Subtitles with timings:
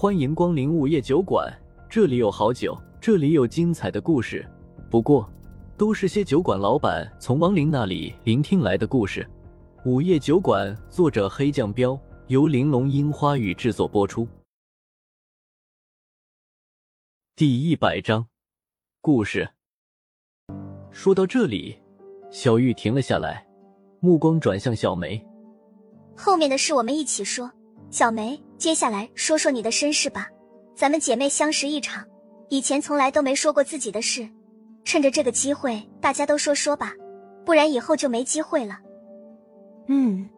[0.00, 1.54] 欢迎光临午夜酒馆，
[1.86, 4.50] 这里有好酒，这里有精彩的故事。
[4.90, 5.30] 不过，
[5.76, 9.28] 都是些酒馆老板从亡灵那里聆听来的故事。
[9.84, 14.26] 午夜酒馆，作者黑酱标，由玲珑樱花雨制作播出。
[17.36, 18.26] 第一百章，
[19.02, 19.50] 故事。
[20.90, 21.78] 说到这里，
[22.30, 23.46] 小玉停了下来，
[24.00, 25.22] 目光转向小梅。
[26.16, 27.52] 后面的事我们一起说。
[27.90, 30.28] 小梅，接下来说说你的身世吧。
[30.74, 32.04] 咱们姐妹相识一场，
[32.50, 34.28] 以前从来都没说过自己的事，
[34.84, 36.92] 趁着这个机会，大家都说说吧，
[37.46, 38.78] 不然以后就没机会了。
[39.86, 40.28] 嗯，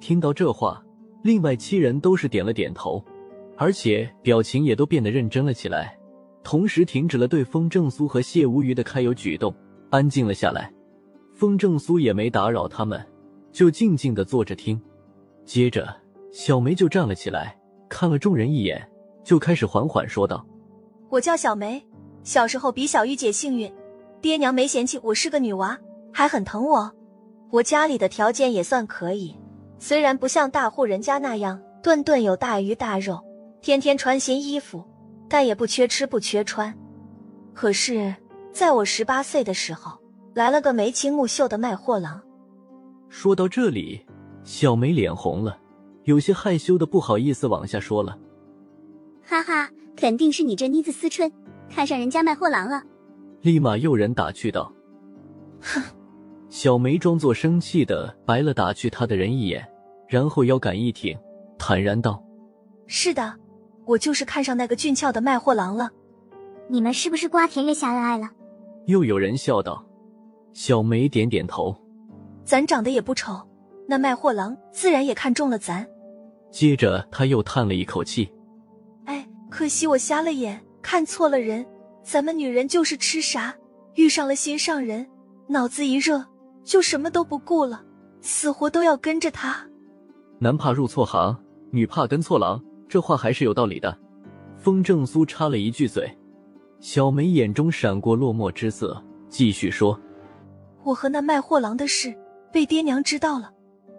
[0.00, 0.82] 听到这话，
[1.22, 3.04] 另外七人都是点了点头，
[3.58, 5.94] 而且表情也都变得认真了起来，
[6.42, 9.54] 同时停止了对风正苏和谢无鱼的揩油举动，
[9.90, 10.72] 安静了下来。
[11.34, 13.06] 风正苏也没打扰他们，
[13.52, 14.80] 就静静的坐着听。
[15.44, 16.01] 接着。
[16.32, 17.56] 小梅就站了起来，
[17.90, 18.82] 看了众人一眼，
[19.22, 20.44] 就开始缓缓说道
[21.10, 21.84] ：“我叫小梅，
[22.24, 23.70] 小时候比小玉姐幸运，
[24.22, 25.78] 爹娘没嫌弃我是个女娃，
[26.10, 26.90] 还很疼我。
[27.50, 29.36] 我家里的条件也算可以，
[29.78, 33.22] 虽然不像大户人家那样顿顿有大鱼大肉，
[33.60, 34.82] 天天穿新衣服，
[35.28, 36.74] 但也不缺吃不缺穿。
[37.52, 38.14] 可是，
[38.54, 39.98] 在我十八岁的时候，
[40.32, 42.22] 来了个眉清目秀的卖货郎。”
[43.10, 44.02] 说到这里，
[44.44, 45.58] 小梅脸红了。
[46.04, 48.18] 有些害羞的不好意思往下说了，
[49.24, 51.30] 哈哈，肯定是你这妮子思春
[51.70, 52.82] 看上人家卖货郎了。
[53.42, 54.72] 立马有人打趣道
[55.62, 55.82] ：“哼！”
[56.50, 59.66] 小梅装作生气的白了打趣她的人一眼，
[60.08, 61.16] 然后腰杆一挺，
[61.58, 62.22] 坦然道
[62.86, 63.34] ：“是的，
[63.86, 65.90] 我就是看上那个俊俏的卖货郎了。
[66.68, 68.28] 你们是不是瓜田月下恩爱了？”
[68.86, 69.84] 又有人笑道。
[70.52, 71.74] 小梅点点头
[72.44, 73.40] ：“咱长得也不丑，
[73.88, 75.86] 那卖货郎自然也看中了咱。”
[76.52, 78.30] 接着他又叹了一口气
[79.06, 81.66] ：“哎，可惜我瞎了眼，看错了人。
[82.04, 83.54] 咱们女人就是吃啥，
[83.94, 85.08] 遇上了心上人，
[85.48, 86.24] 脑子一热
[86.62, 87.82] 就什么都不顾了，
[88.20, 89.66] 死活都要跟着他。
[90.38, 91.36] 男怕入错行，
[91.70, 93.96] 女怕跟错郎，这话还是有道理的。”
[94.58, 96.08] 风正苏插了一句嘴，
[96.78, 99.98] 小梅眼中闪过落寞之色，继续说
[100.84, 102.14] ：“我和那卖货郎的事
[102.52, 103.50] 被爹娘知道了，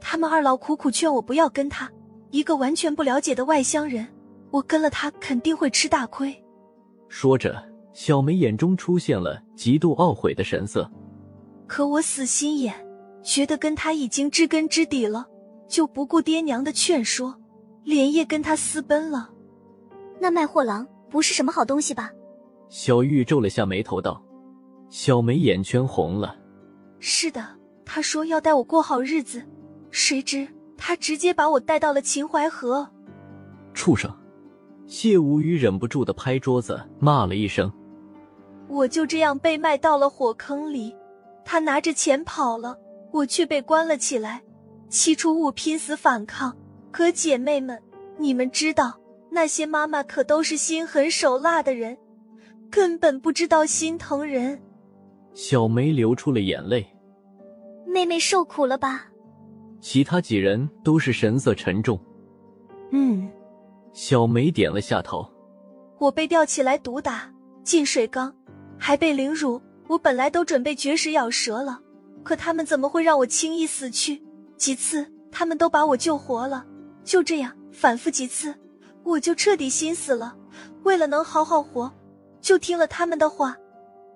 [0.00, 1.90] 他们二老苦苦劝我不要跟他。”
[2.30, 4.06] 一个完全不了解的外乡人，
[4.50, 6.34] 我跟了他肯定会吃大亏。
[7.08, 7.62] 说着，
[7.92, 10.90] 小梅眼中出现了极度懊悔的神色。
[11.66, 12.74] 可我死心眼，
[13.22, 15.26] 觉得跟他已经知根知底了，
[15.68, 17.34] 就不顾爹娘的劝说，
[17.84, 19.30] 连夜跟他私奔了。
[20.20, 22.10] 那卖货郎不是什么好东西吧？
[22.68, 24.22] 小玉皱了下眉头道。
[24.90, 26.34] 小梅眼圈红了。
[26.98, 27.46] 是的，
[27.84, 29.42] 他说要带我过好日子，
[29.90, 30.48] 谁知。
[30.78, 32.88] 他直接把我带到了秦淮河，
[33.74, 34.10] 畜生！
[34.86, 37.70] 谢无语忍不住的拍桌子骂了一声。
[38.68, 40.94] 我就这样被卖到了火坑里，
[41.44, 42.78] 他拿着钱跑了，
[43.10, 44.42] 我却被关了起来。
[44.88, 46.56] 起初我拼死反抗，
[46.90, 47.78] 可姐妹们，
[48.16, 48.98] 你们知道，
[49.30, 51.98] 那些妈妈可都是心狠手辣的人，
[52.70, 54.62] 根本不知道心疼人。
[55.34, 56.86] 小梅流出了眼泪，
[57.86, 59.08] 妹妹受苦了吧？
[59.80, 61.98] 其他几人都是神色沉重。
[62.90, 63.28] 嗯，
[63.92, 65.28] 小梅点了下头。
[65.98, 68.34] 我被吊起来毒打，进水缸，
[68.78, 69.60] 还被凌辱。
[69.88, 71.80] 我本来都准备绝食咬舌了，
[72.22, 74.22] 可他们怎么会让我轻易死去？
[74.56, 76.66] 几次他们都把我救活了。
[77.04, 78.54] 就这样反复几次，
[79.02, 80.36] 我就彻底心死了。
[80.82, 81.90] 为了能好好活，
[82.40, 83.56] 就听了他们的话，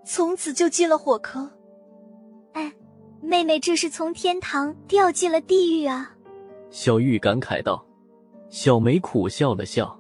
[0.05, 1.51] 从此就进了火坑。
[3.23, 6.15] 妹妹这是从天堂掉进了地狱啊！
[6.71, 7.83] 小玉感慨道。
[8.51, 9.99] 小梅苦笑了笑，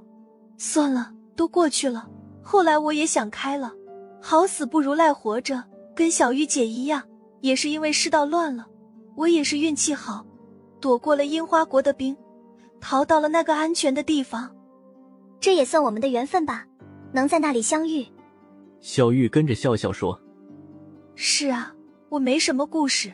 [0.59, 2.07] 算了，都过去了。
[2.43, 3.73] 后来我也想开了，
[4.21, 7.03] 好死不如赖活着，跟小玉姐一样，
[7.41, 8.67] 也是因为世道乱了。
[9.17, 10.27] 我也是运气好，
[10.81, 12.15] 躲过了樱花国的兵，
[12.79, 14.55] 逃到了那个安全的地方。
[15.41, 16.67] 这也算我们的缘分吧，
[17.13, 18.07] 能在那里相遇。
[18.81, 20.21] 小玉跟着笑笑说
[21.15, 21.75] ：“是啊。”
[22.13, 23.11] 我没什么故事，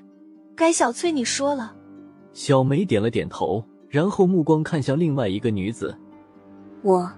[0.57, 1.73] 该小翠你说了。
[2.33, 5.97] 小梅点了点头，然后目光看向另外一个女子。
[6.83, 7.09] 我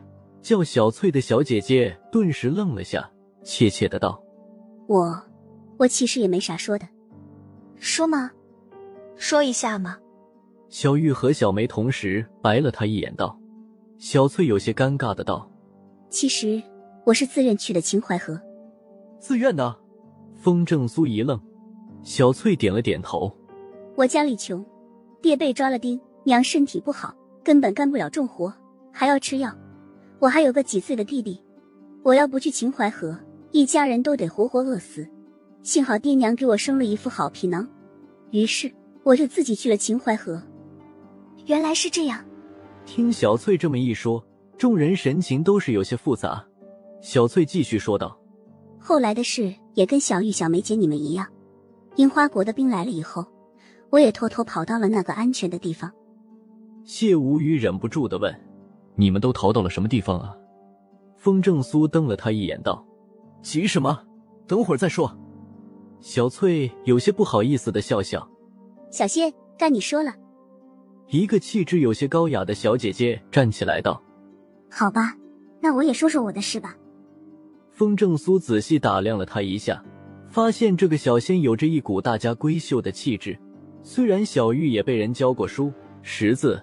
[0.43, 3.11] 叫小翠的小姐姐顿时愣了下，
[3.43, 4.23] 怯怯的道
[4.89, 5.19] ：“我，
[5.79, 6.87] 我其实也没啥说的，
[7.77, 8.31] 说吗？
[9.17, 9.97] 说一下嘛。”
[10.69, 13.41] 小玉和小梅同时白了他一眼，道
[13.97, 15.51] ：“小翠有些尴尬的道：
[16.11, 16.63] 其实
[17.07, 18.39] 我是自愿去的秦淮河。
[19.19, 19.75] 自愿的？”
[20.37, 21.41] 风正苏一愣。
[22.03, 23.31] 小翠点了点头。
[23.97, 24.65] 我家里穷，
[25.21, 27.15] 爹被抓了丁，娘身体不好，
[27.45, 28.53] 根本干不了重活，
[28.93, 29.55] 还要吃药。
[30.19, 31.41] 我还有个几岁的弟弟，
[32.03, 33.19] 我要不去秦淮河，
[33.53, 35.07] 一家人都得活活饿死。
[35.63, 37.69] 幸好爹娘给我生了一副好皮囊，
[38.31, 40.43] 于是我就自己去了秦淮河。
[41.47, 42.25] 原来是这样。
[42.87, 44.25] 听小翠这么一说，
[44.57, 46.43] 众人神情都是有些复杂。
[47.03, 48.19] 小翠继续说道
[48.79, 51.27] ：“后来的事也跟小玉、小梅姐你们一样，
[52.01, 53.27] 樱花国的兵来了以后，
[53.91, 55.93] 我也偷偷跑到了那个安全的地方。”
[56.83, 58.35] 谢无语忍不住的问
[58.97, 60.35] ：“你们都逃到了什么地方啊？”
[61.19, 62.83] 风正苏瞪了他一眼，道
[63.45, 64.01] ：“急什么？
[64.47, 65.15] 等会儿再说。”
[66.01, 68.27] 小翠有些不好意思的笑笑
[68.91, 70.15] ：“小谢，该你说了。”
[71.09, 74.03] 一个气质有些高雅的小姐姐站起来道
[74.73, 75.15] ：“好吧，
[75.61, 76.75] 那我也说说我的事吧。”
[77.73, 79.85] 风正苏仔细打量了她一下，
[80.31, 83.37] 发现这个小仙有着一股大家闺秀的气质。
[83.83, 85.73] 虽然小玉也被人教过书
[86.03, 86.63] 识字，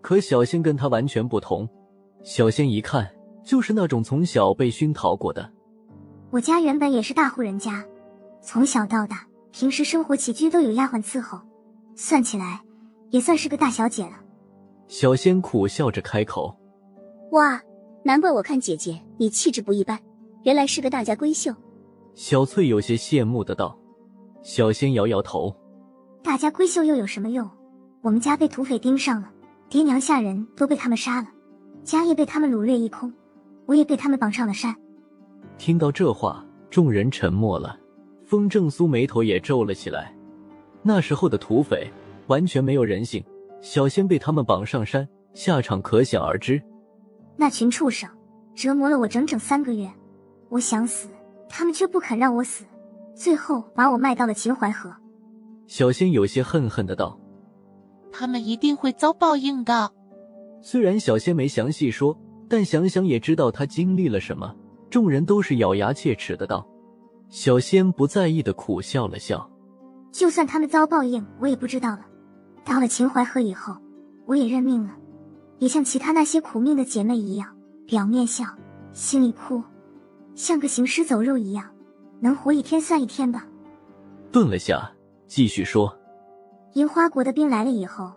[0.00, 1.68] 可小仙跟她完全不同。
[2.22, 3.10] 小仙一看
[3.42, 5.50] 就是那种从小被熏陶过的。
[6.30, 7.84] 我家原本也是大户人家。
[8.42, 11.40] 从小到大，平时生活起居都有丫鬟伺候，
[11.96, 12.60] 算起来
[13.10, 14.12] 也算是个大小姐了。
[14.86, 16.56] 小仙苦笑着开口
[17.32, 17.60] ：“哇，
[18.04, 19.98] 难怪我看姐姐你气质不一般，
[20.44, 21.52] 原来是个大家闺秀。”
[22.22, 23.74] 小翠有些羡慕的道。
[24.42, 25.56] 小仙摇摇头
[26.22, 27.48] ：“大家闺秀又有什么用？
[28.02, 29.32] 我们家被土匪盯上了，
[29.70, 31.28] 爹娘下人都被他们杀了，
[31.82, 33.10] 家业被他们掳掠一空，
[33.64, 34.76] 我也被他们绑上了山。”
[35.56, 37.74] 听到这话，众人沉默了。
[38.26, 40.14] 风正苏眉头也皱了起来。
[40.82, 41.90] 那时候的土匪
[42.26, 43.24] 完全没有人性，
[43.62, 46.62] 小仙被他们绑上山，下场可想而知。
[47.38, 48.06] 那群畜生
[48.54, 49.90] 折磨了我整整三个月，
[50.50, 51.08] 我想死，
[51.50, 52.64] 他们却不肯让我死，
[53.14, 54.90] 最后把我卖到了秦淮河。
[55.66, 57.18] 小仙有些恨恨的道
[58.10, 59.92] ：“他们一定会遭报应的。”
[60.62, 62.16] 虽然小仙没详细说，
[62.48, 64.54] 但想想也知道他经历了什么。
[64.88, 66.66] 众人都是咬牙切齿的道。
[67.28, 69.48] 小仙不在意的苦笑了笑，
[70.10, 72.00] 就算他们遭报应，我也不知道了。
[72.64, 73.76] 到了秦淮河以后，
[74.26, 74.96] 我也认命了，
[75.58, 77.56] 也像其他那些苦命的姐妹一样，
[77.86, 78.44] 表面笑，
[78.92, 79.62] 心里哭，
[80.40, 81.66] 像个行尸走肉一样，
[82.18, 83.46] 能活一天算一天吧。
[84.32, 84.90] 顿了下，
[85.26, 85.94] 继续说：
[86.72, 88.10] 樱花国的兵来了以后，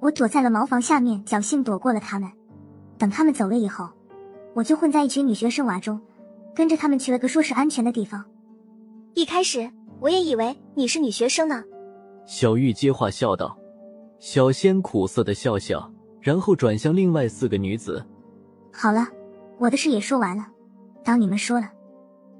[0.00, 2.32] 我躲在了茅房下面，侥幸躲过了他们。
[2.96, 3.90] 等他们走了以后，
[4.54, 6.00] 我就混在一群女学生娃中，
[6.54, 8.24] 跟着他们去了个说是安全的地方。
[9.12, 9.70] 一开始
[10.00, 11.62] 我也以为你是女学生呢。
[12.24, 13.54] 小玉接话笑道。
[14.18, 18.02] 小仙苦涩的笑笑，然后转向另外四个女子
[18.72, 19.06] ：“好了，
[19.58, 20.46] 我的事也说完了，
[21.06, 21.70] 当你们说了。”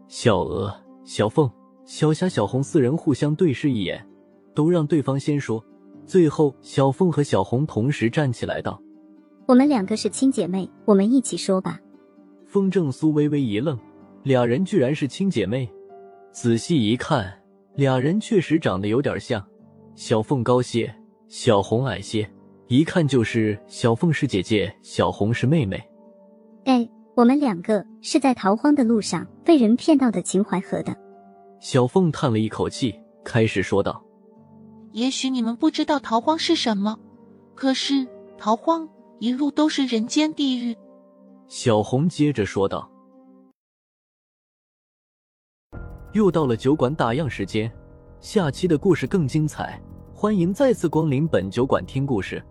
[0.08, 0.74] 小娥、
[1.04, 1.50] 小凤、
[1.84, 4.06] 小霞、小红四人互相对视一眼，
[4.54, 5.64] 都让对方先说。
[6.04, 8.80] 最后，小凤和小红同时站起来道
[9.46, 11.80] ：“我们两个是亲姐妹，我们一起说吧。”
[12.46, 13.76] 风正苏微微一愣，
[14.22, 15.68] 俩人居然是亲姐妹。
[16.30, 17.32] 仔细一看，
[17.74, 19.44] 俩人确实长得有点像。
[19.96, 20.94] 小凤高些，
[21.26, 22.30] 小红矮些，
[22.68, 25.82] 一看就是小凤是姐姐，小红是妹妹。
[26.66, 30.94] 哎，我们两个是在逃荒的路上被人骗到的秦淮河的。
[31.60, 34.04] 小凤叹了一口气，开始说道
[34.92, 36.98] ：“也许你们不知道逃荒是什么，
[37.54, 38.86] 可是逃荒
[39.18, 40.76] 一路都是人间地狱。”
[41.48, 42.86] 小红接着说道。
[46.12, 47.72] 又到了酒馆打烊时间，
[48.20, 49.80] 下期的故事更精彩，
[50.14, 52.44] 欢迎再次光临本酒馆听故事。